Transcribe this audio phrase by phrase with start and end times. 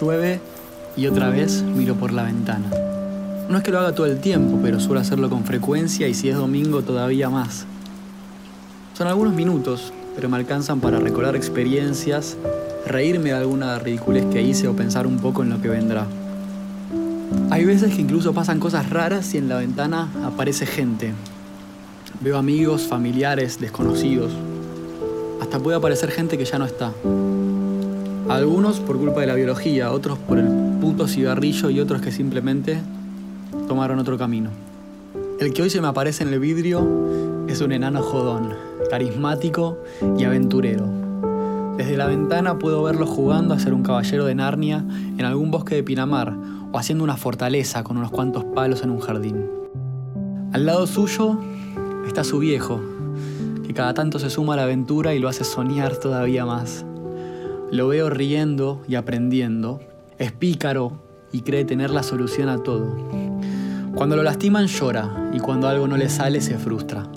[0.00, 0.40] Llueve
[0.96, 2.70] y otra vez miro por la ventana.
[3.48, 6.28] No es que lo haga todo el tiempo, pero suelo hacerlo con frecuencia y si
[6.28, 7.66] es domingo todavía más.
[8.94, 12.36] Son algunos minutos, pero me alcanzan para recordar experiencias,
[12.86, 16.06] reírme de alguna ridiculez que hice o pensar un poco en lo que vendrá.
[17.50, 21.12] Hay veces que incluso pasan cosas raras y en la ventana aparece gente.
[22.20, 24.32] Veo amigos, familiares, desconocidos.
[25.40, 26.92] Hasta puede aparecer gente que ya no está.
[28.28, 30.46] Algunos por culpa de la biología, otros por el
[30.80, 32.78] puto cigarrillo y otros que simplemente
[33.66, 34.50] tomaron otro camino.
[35.40, 38.54] El que hoy se me aparece en el vidrio es un enano jodón,
[38.90, 39.78] carismático
[40.16, 40.86] y aventurero.
[41.76, 44.84] Desde la ventana puedo verlo jugando a ser un caballero de Narnia
[45.18, 46.32] en algún bosque de Pinamar
[46.70, 49.46] o haciendo una fortaleza con unos cuantos palos en un jardín.
[50.52, 51.38] Al lado suyo
[52.06, 52.80] está su viejo,
[53.66, 56.84] que cada tanto se suma a la aventura y lo hace soñar todavía más.
[57.72, 59.80] Lo veo riendo y aprendiendo,
[60.18, 61.00] es pícaro
[61.32, 62.94] y cree tener la solución a todo.
[63.94, 67.08] Cuando lo lastiman llora y cuando algo no le sale se frustra.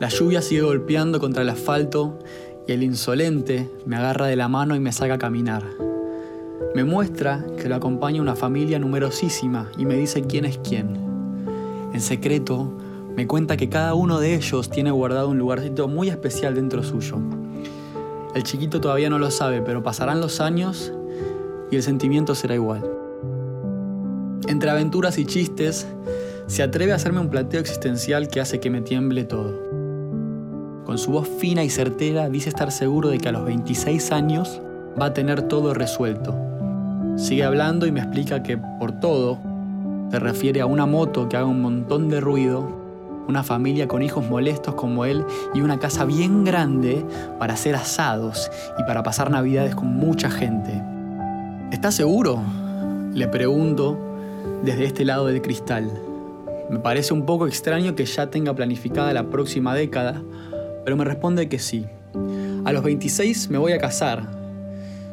[0.00, 2.18] La lluvia sigue golpeando contra el asfalto
[2.66, 5.64] y el insolente me agarra de la mano y me saca a caminar.
[6.74, 10.96] Me muestra que lo acompaña una familia numerosísima y me dice quién es quién.
[11.92, 12.72] En secreto,
[13.14, 17.18] me cuenta que cada uno de ellos tiene guardado un lugarcito muy especial dentro suyo.
[18.34, 20.92] El chiquito todavía no lo sabe, pero pasarán los años
[21.70, 22.84] y el sentimiento será igual.
[24.48, 25.86] Entre aventuras y chistes,
[26.46, 29.54] se atreve a hacerme un planteo existencial que hace que me tiemble todo.
[30.84, 34.60] Con su voz fina y certera dice estar seguro de que a los 26 años
[35.00, 36.34] va a tener todo resuelto
[37.16, 39.38] Sigue hablando y me explica que por todo
[40.10, 42.83] se refiere a una moto que haga un montón de ruido,
[43.28, 47.04] una familia con hijos molestos como él y una casa bien grande
[47.38, 50.82] para hacer asados y para pasar navidades con mucha gente.
[51.70, 52.40] ¿Estás seguro?
[53.12, 53.98] Le pregunto
[54.64, 55.90] desde este lado del cristal.
[56.70, 60.22] Me parece un poco extraño que ya tenga planificada la próxima década,
[60.84, 61.86] pero me responde que sí.
[62.64, 64.26] A los 26 me voy a casar.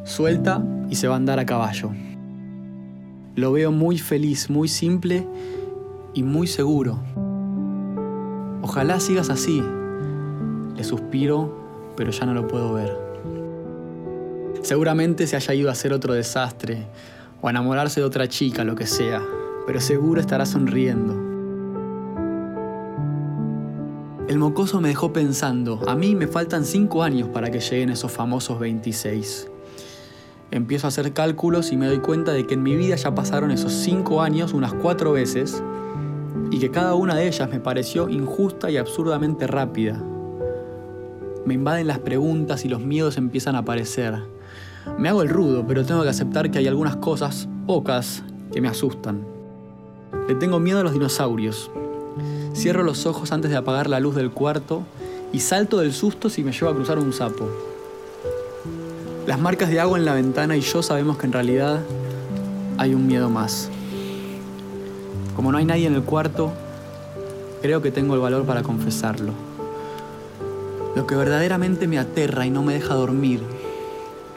[0.04, 1.90] Suelta y se va a andar a caballo.
[3.34, 5.26] Lo veo muy feliz, muy simple
[6.14, 6.98] y muy seguro.
[8.62, 9.62] Ojalá sigas así.
[10.76, 12.96] Le suspiro, pero ya no lo puedo ver.
[14.62, 16.86] Seguramente se haya ido a hacer otro desastre
[17.40, 19.20] o a enamorarse de otra chica, lo que sea,
[19.66, 21.14] pero seguro estará sonriendo.
[24.28, 28.12] El mocoso me dejó pensando, a mí me faltan 5 años para que lleguen esos
[28.12, 29.48] famosos 26.
[30.52, 33.50] Empiezo a hacer cálculos y me doy cuenta de que en mi vida ya pasaron
[33.50, 35.62] esos cinco años unas cuatro veces
[36.52, 39.98] y que cada una de ellas me pareció injusta y absurdamente rápida.
[41.46, 44.18] Me invaden las preguntas y los miedos empiezan a aparecer.
[44.98, 48.68] Me hago el rudo, pero tengo que aceptar que hay algunas cosas, pocas, que me
[48.68, 49.24] asustan.
[50.28, 51.70] Le tengo miedo a los dinosaurios.
[52.54, 54.82] Cierro los ojos antes de apagar la luz del cuarto
[55.32, 57.48] y salto del susto si me llevo a cruzar un sapo.
[59.26, 61.80] Las marcas de agua en la ventana y yo sabemos que en realidad
[62.76, 63.70] hay un miedo más.
[65.36, 66.52] Como no hay nadie en el cuarto,
[67.62, 69.32] creo que tengo el valor para confesarlo.
[70.94, 73.40] Lo que verdaderamente me aterra y no me deja dormir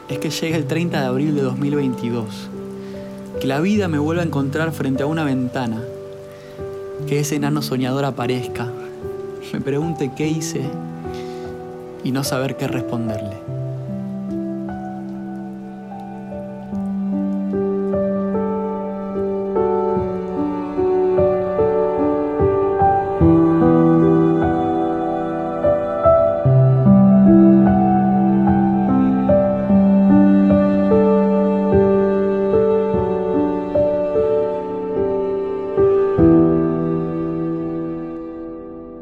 [0.08, 2.48] es que llegue el 30 de abril de 2022,
[3.40, 5.82] que la vida me vuelva a encontrar frente a una ventana,
[7.06, 8.70] que ese enano soñador aparezca,
[9.52, 10.62] me pregunte qué hice
[12.04, 13.55] y no saber qué responderle.